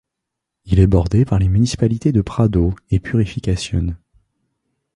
Il 0.65 0.79
est 0.79 0.87
bordé 0.87 1.25
par 1.25 1.37
les 1.37 1.47
municipalités 1.47 2.11
de 2.11 2.21
Prado 2.23 2.73
et 2.89 2.99
Purificación. 2.99 3.95